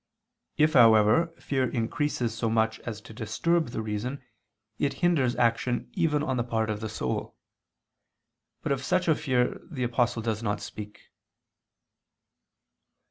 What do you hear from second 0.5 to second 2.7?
If, however, fear increases so